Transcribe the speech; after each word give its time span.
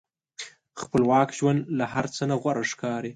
خپلواک 0.81 1.29
ژوند 1.37 1.61
له 1.77 1.85
هر 1.93 2.05
څه 2.15 2.23
نه 2.29 2.35
غوره 2.41 2.63
ښکاري. 2.71 3.09